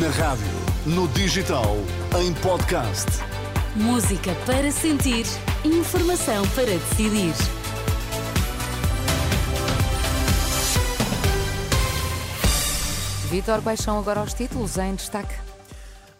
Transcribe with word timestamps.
Na 0.00 0.08
rádio, 0.10 0.46
no 0.86 1.08
digital, 1.08 1.74
em 2.20 2.32
podcast. 2.34 3.08
Música 3.74 4.32
para 4.46 4.70
sentir, 4.70 5.26
informação 5.64 6.46
para 6.50 6.66
decidir. 6.66 7.34
Vitor, 13.28 13.60
quais 13.60 13.80
são 13.80 13.98
agora 13.98 14.22
os 14.22 14.34
títulos 14.34 14.78
em 14.78 14.94
destaque? 14.94 15.49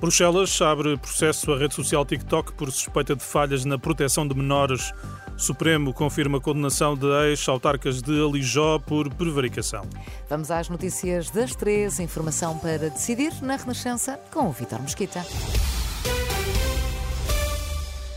Bruxelas 0.00 0.58
abre 0.62 0.96
processo 0.96 1.52
à 1.52 1.58
rede 1.58 1.74
social 1.74 2.06
TikTok 2.06 2.54
por 2.54 2.72
suspeita 2.72 3.14
de 3.14 3.22
falhas 3.22 3.66
na 3.66 3.78
proteção 3.78 4.26
de 4.26 4.34
menores. 4.34 4.92
Supremo 5.36 5.92
confirma 5.92 6.38
a 6.38 6.40
condenação 6.40 6.96
de 6.96 7.06
ex-autarcas 7.28 8.00
de 8.00 8.18
Alijó 8.18 8.78
por 8.78 9.12
prevaricação. 9.12 9.86
Vamos 10.28 10.50
às 10.50 10.70
notícias 10.70 11.28
das 11.28 11.54
três. 11.54 12.00
Informação 12.00 12.58
para 12.58 12.88
decidir 12.88 13.30
na 13.42 13.56
Renascença 13.56 14.18
com 14.32 14.48
o 14.48 14.52
Vitor 14.52 14.80
Mesquita. 14.80 15.22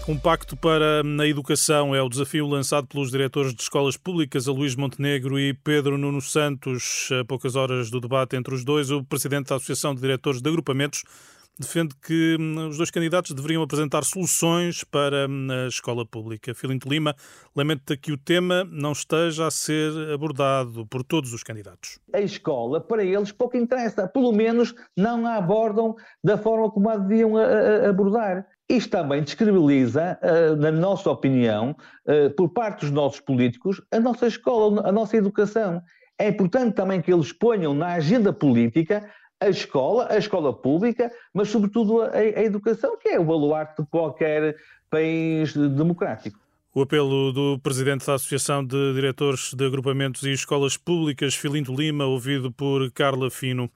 Um 0.07 0.17
pacto 0.17 0.55
para 0.55 1.01
a 1.01 1.27
educação 1.27 1.93
é 1.93 2.01
o 2.01 2.07
desafio 2.07 2.47
lançado 2.47 2.87
pelos 2.87 3.11
diretores 3.11 3.53
de 3.53 3.61
escolas 3.61 3.97
públicas, 3.97 4.47
a 4.47 4.53
Luís 4.53 4.75
Montenegro 4.75 5.37
e 5.37 5.53
Pedro 5.53 5.97
Nuno 5.97 6.21
Santos. 6.21 7.09
A 7.19 7.25
poucas 7.25 7.57
horas 7.57 7.89
do 7.89 7.99
debate 7.99 8.37
entre 8.37 8.55
os 8.55 8.63
dois, 8.63 8.89
o 8.89 9.03
presidente 9.03 9.49
da 9.49 9.55
Associação 9.55 9.93
de 9.93 9.99
Diretores 9.99 10.41
de 10.41 10.49
Agrupamentos 10.49 11.03
defende 11.59 11.95
que 11.95 12.37
hum, 12.39 12.67
os 12.69 12.77
dois 12.77 12.89
candidatos 12.89 13.31
deveriam 13.31 13.61
apresentar 13.61 14.03
soluções 14.03 14.83
para 14.83 15.27
hum, 15.29 15.47
a 15.49 15.67
escola 15.67 16.05
pública. 16.05 16.53
Filinto 16.53 16.89
Lima 16.89 17.15
lamenta 17.55 17.95
que 17.95 18.11
o 18.11 18.17
tema 18.17 18.63
não 18.63 18.91
esteja 18.91 19.47
a 19.47 19.51
ser 19.51 19.91
abordado 20.13 20.85
por 20.87 21.03
todos 21.03 21.33
os 21.33 21.43
candidatos. 21.43 21.99
A 22.13 22.21
escola, 22.21 22.81
para 22.81 23.03
eles, 23.03 23.31
pouco 23.31 23.57
interessa. 23.57 24.07
Pelo 24.07 24.31
menos 24.31 24.73
não 24.97 25.25
a 25.27 25.35
abordam 25.35 25.95
da 26.23 26.37
forma 26.37 26.69
como 26.71 26.89
a 26.89 26.97
deviam 26.97 27.33
abordar. 27.37 28.45
Isto 28.67 28.91
também 28.91 29.21
descredibiliza, 29.21 30.17
na 30.57 30.71
nossa 30.71 31.11
opinião, 31.11 31.75
por 32.35 32.49
parte 32.49 32.81
dos 32.81 32.91
nossos 32.91 33.19
políticos, 33.19 33.81
a 33.91 33.99
nossa 33.99 34.25
escola, 34.25 34.87
a 34.87 34.91
nossa 34.91 35.17
educação. 35.17 35.81
É 36.17 36.29
importante 36.29 36.75
também 36.75 37.01
que 37.01 37.11
eles 37.11 37.33
ponham 37.33 37.73
na 37.73 37.93
agenda 37.93 38.31
política 38.31 39.09
a 39.43 39.49
escola, 39.49 40.07
a 40.09 40.17
escola 40.17 40.53
pública, 40.53 41.11
mas 41.33 41.49
sobretudo 41.49 42.01
a, 42.01 42.11
a 42.11 42.43
educação, 42.43 42.97
que 42.97 43.09
é 43.09 43.19
o 43.19 43.23
baluarte 43.23 43.81
de 43.81 43.87
qualquer 43.87 44.55
país 44.89 45.53
democrático. 45.53 46.39
O 46.75 46.81
apelo 46.81 47.31
do 47.31 47.59
presidente 47.59 48.05
da 48.07 48.15
Associação 48.15 48.65
de 48.65 48.93
Diretores 48.93 49.53
de 49.53 49.63
Agrupamentos 49.63 50.23
e 50.23 50.31
Escolas 50.31 50.75
Públicas, 50.75 51.35
Filinto 51.35 51.71
Lima, 51.71 52.05
ouvido 52.05 52.51
por 52.51 52.89
Carla 52.91 53.29
Fino. 53.29 53.69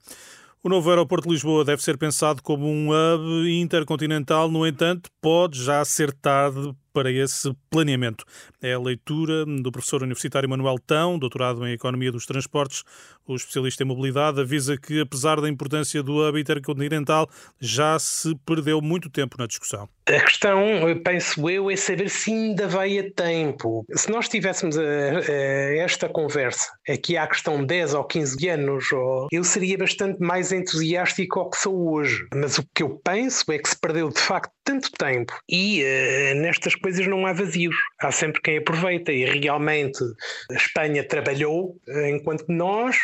O 0.60 0.68
novo 0.68 0.90
aeroporto 0.90 1.28
de 1.28 1.34
Lisboa 1.34 1.64
deve 1.64 1.80
ser 1.80 1.96
pensado 1.96 2.42
como 2.42 2.66
um 2.66 2.88
hub 2.90 3.48
intercontinental, 3.48 4.50
no 4.50 4.66
entanto, 4.66 5.08
pode 5.20 5.62
já 5.62 5.84
ser 5.84 6.12
tarde 6.12 6.74
para 6.98 7.12
esse 7.12 7.54
planeamento. 7.70 8.24
É 8.60 8.72
a 8.72 8.80
leitura 8.80 9.46
do 9.46 9.70
professor 9.70 10.02
universitário 10.02 10.48
Manuel 10.48 10.80
Tão, 10.84 11.16
doutorado 11.16 11.64
em 11.64 11.72
Economia 11.72 12.10
dos 12.10 12.26
Transportes, 12.26 12.82
o 13.24 13.36
especialista 13.36 13.84
em 13.84 13.86
mobilidade, 13.86 14.40
avisa 14.40 14.76
que, 14.76 15.00
apesar 15.00 15.40
da 15.40 15.48
importância 15.48 16.02
do 16.02 16.16
hub 16.16 16.40
intercontinental, 16.40 17.30
já 17.60 17.96
se 18.00 18.34
perdeu 18.44 18.80
muito 18.80 19.08
tempo 19.08 19.36
na 19.38 19.46
discussão. 19.46 19.88
A 20.08 20.20
questão, 20.20 20.58
penso 21.04 21.50
eu, 21.50 21.70
é 21.70 21.76
saber 21.76 22.08
se 22.08 22.32
ainda 22.32 22.66
vai 22.66 22.98
a 22.98 23.12
tempo. 23.12 23.84
Se 23.94 24.10
nós 24.10 24.26
tivéssemos 24.26 24.78
a, 24.78 24.82
a 24.82 25.76
esta 25.76 26.08
conversa 26.08 26.70
aqui 26.88 27.16
há 27.16 27.26
questão 27.26 27.62
10 27.62 27.92
ou 27.92 28.04
15 28.04 28.48
anos, 28.48 28.90
ou, 28.90 29.28
eu 29.30 29.44
seria 29.44 29.76
bastante 29.76 30.18
mais 30.20 30.50
entusiástico 30.50 31.40
ao 31.40 31.50
que 31.50 31.58
sou 31.58 31.92
hoje. 31.92 32.26
Mas 32.34 32.56
o 32.56 32.64
que 32.74 32.82
eu 32.82 32.98
penso 33.04 33.52
é 33.52 33.58
que 33.58 33.68
se 33.68 33.78
perdeu 33.78 34.08
de 34.08 34.18
facto 34.18 34.50
tanto 34.64 34.90
tempo 34.92 35.32
e 35.48 35.82
uh, 35.82 36.40
nestas 36.40 36.74
coisas 36.74 37.06
não 37.06 37.26
há 37.26 37.32
vazios. 37.32 37.76
Há 38.00 38.10
sempre 38.10 38.40
quem 38.40 38.58
aproveita 38.58 39.12
e 39.12 39.24
realmente 39.24 40.02
a 40.50 40.54
Espanha 40.54 41.04
trabalhou 41.06 41.76
enquanto 42.08 42.44
nós 42.48 42.96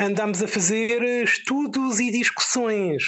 andamos 0.00 0.42
a 0.42 0.48
fazer 0.48 1.02
estudos 1.24 1.98
e 1.98 2.10
discussões. 2.10 3.02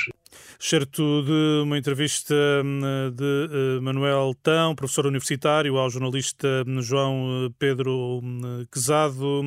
Certo 0.59 1.23
de 1.23 1.63
uma 1.63 1.77
entrevista 1.77 2.35
hum, 2.65 2.81
de 3.13 3.49
eh, 3.51 3.81
Manuel 3.81 4.35
Tão, 4.43 4.75
professor 4.75 5.07
universitário, 5.07 5.77
ao 5.77 5.91
jornalista 5.91 6.47
hum, 6.67 6.81
João 6.81 7.47
eh, 7.47 7.55
Pedro 7.59 8.21
hum, 8.23 8.65
Quezado. 8.73 9.43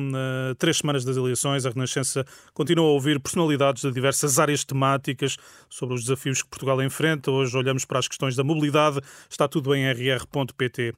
Três 0.58 0.78
semanas 0.78 1.04
das 1.04 1.16
eleições, 1.16 1.64
a 1.64 1.70
Renascença 1.70 2.24
continua 2.52 2.86
a 2.86 2.90
ouvir 2.90 3.18
personalidades 3.20 3.82
de 3.82 3.92
diversas 3.92 4.38
áreas 4.38 4.64
temáticas 4.64 5.36
sobre 5.68 5.94
os 5.94 6.02
desafios 6.02 6.42
que 6.42 6.48
Portugal 6.48 6.82
enfrenta. 6.82 7.30
Hoje 7.30 7.56
olhamos 7.56 7.84
para 7.84 7.98
as 7.98 8.06
questões 8.06 8.36
da 8.36 8.44
mobilidade. 8.44 9.00
Está 9.28 9.48
tudo 9.48 9.74
em 9.74 9.90
rr.pt. 9.90 10.94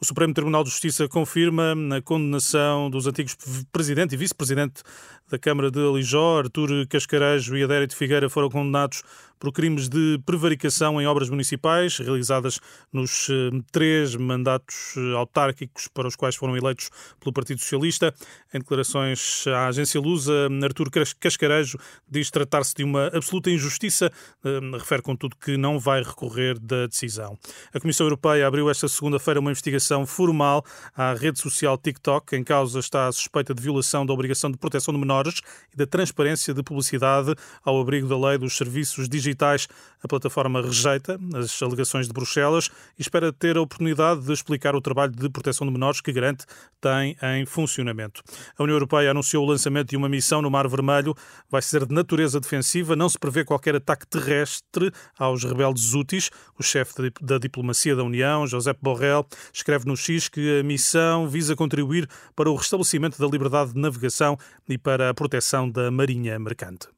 O 0.00 0.04
Supremo 0.04 0.34
Tribunal 0.34 0.64
de 0.64 0.70
Justiça 0.70 1.08
confirma 1.08 1.74
a 1.96 2.02
condenação 2.02 2.90
dos 2.90 3.06
antigos 3.06 3.36
presidente 3.70 4.14
e 4.14 4.18
vice-presidente 4.18 4.82
da 5.30 5.38
Câmara 5.38 5.70
de 5.70 5.78
Alijó, 5.78 6.40
Artur 6.40 6.68
Cascarejo 6.88 7.56
e 7.56 7.62
Adérito 7.62 7.96
Figueira, 7.96 8.28
foram 8.28 8.50
condenados 8.50 9.02
por 9.42 9.50
crimes 9.52 9.88
de 9.88 10.20
prevaricação 10.24 11.00
em 11.00 11.06
obras 11.08 11.28
municipais 11.28 11.98
realizadas 11.98 12.60
nos 12.92 13.28
eh, 13.28 13.50
três 13.72 14.14
mandatos 14.14 14.94
eh, 14.96 15.16
autárquicos 15.16 15.88
para 15.88 16.06
os 16.06 16.14
quais 16.14 16.36
foram 16.36 16.56
eleitos 16.56 16.90
pelo 17.18 17.32
Partido 17.32 17.58
Socialista. 17.58 18.14
Em 18.54 18.60
declarações 18.60 19.44
à 19.48 19.66
agência 19.66 20.00
Lusa, 20.00 20.48
Artur 20.62 20.88
Cascarejo 21.18 21.76
diz 22.08 22.30
tratar-se 22.30 22.72
de 22.72 22.84
uma 22.84 23.08
absoluta 23.08 23.50
injustiça, 23.50 24.12
eh, 24.44 24.60
refere 24.78 25.02
contudo 25.02 25.34
que 25.34 25.56
não 25.56 25.76
vai 25.76 26.04
recorrer 26.04 26.56
da 26.60 26.86
decisão. 26.86 27.36
A 27.74 27.80
Comissão 27.80 28.06
Europeia 28.06 28.46
abriu 28.46 28.70
esta 28.70 28.86
segunda-feira 28.86 29.40
uma 29.40 29.50
investigação 29.50 30.06
formal 30.06 30.64
à 30.94 31.14
rede 31.14 31.40
social 31.40 31.76
TikTok. 31.76 32.36
Em 32.36 32.44
causa 32.44 32.78
está 32.78 33.08
a 33.08 33.12
suspeita 33.12 33.52
de 33.52 33.60
violação 33.60 34.06
da 34.06 34.12
obrigação 34.12 34.52
de 34.52 34.56
proteção 34.56 34.94
de 34.94 35.00
menores 35.00 35.40
e 35.74 35.76
da 35.76 35.84
transparência 35.84 36.54
de 36.54 36.62
publicidade 36.62 37.34
ao 37.64 37.80
abrigo 37.80 38.06
da 38.06 38.16
lei 38.16 38.38
dos 38.38 38.56
serviços 38.56 39.08
digitais 39.08 39.31
digitais. 39.32 39.68
A 40.02 40.08
plataforma 40.08 40.60
rejeita 40.60 41.18
as 41.34 41.62
alegações 41.62 42.06
de 42.06 42.12
Bruxelas 42.12 42.68
e 42.98 43.02
espera 43.02 43.32
ter 43.32 43.56
a 43.56 43.60
oportunidade 43.60 44.22
de 44.22 44.32
explicar 44.32 44.74
o 44.74 44.80
trabalho 44.80 45.12
de 45.12 45.28
proteção 45.30 45.66
de 45.66 45.72
menores 45.72 46.00
que 46.00 46.12
garante 46.12 46.44
tem 46.80 47.16
em 47.22 47.46
funcionamento. 47.46 48.22
A 48.58 48.62
União 48.62 48.74
Europeia 48.74 49.12
anunciou 49.12 49.44
o 49.44 49.48
lançamento 49.48 49.90
de 49.90 49.96
uma 49.96 50.08
missão 50.08 50.42
no 50.42 50.50
Mar 50.50 50.66
Vermelho. 50.68 51.14
Vai 51.48 51.62
ser 51.62 51.86
de 51.86 51.94
natureza 51.94 52.40
defensiva, 52.40 52.96
não 52.96 53.08
se 53.08 53.18
prevê 53.18 53.44
qualquer 53.44 53.76
ataque 53.76 54.06
terrestre 54.06 54.90
aos 55.16 55.44
rebeldes 55.44 55.94
úteis. 55.94 56.30
O 56.58 56.62
chefe 56.62 56.94
da 57.20 57.38
diplomacia 57.38 57.94
da 57.94 58.02
União, 58.02 58.46
José 58.46 58.74
Borrell, 58.80 59.24
escreve 59.52 59.86
no 59.86 59.96
X 59.96 60.28
que 60.28 60.58
a 60.58 60.62
missão 60.64 61.28
visa 61.28 61.54
contribuir 61.54 62.08
para 62.34 62.50
o 62.50 62.56
restabelecimento 62.56 63.18
da 63.18 63.26
liberdade 63.26 63.72
de 63.72 63.78
navegação 63.78 64.36
e 64.68 64.76
para 64.76 65.10
a 65.10 65.14
proteção 65.14 65.70
da 65.70 65.90
marinha 65.90 66.36
mercante. 66.40 66.88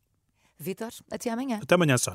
Vitor, 0.58 0.90
até 1.10 1.30
amanhã. 1.30 1.58
Até 1.62 1.74
amanhã, 1.74 1.98
Sónia. 1.98 2.12